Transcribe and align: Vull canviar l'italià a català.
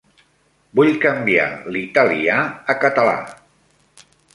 Vull 0.79 0.89
canviar 1.03 1.45
l'italià 1.77 2.41
a 2.75 2.79
català. 2.87 3.17